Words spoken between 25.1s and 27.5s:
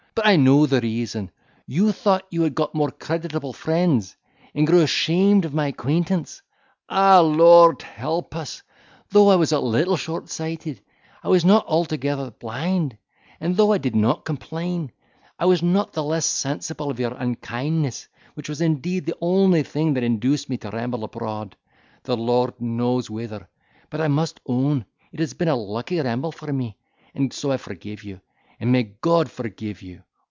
it has been a lucky ramble for me, and so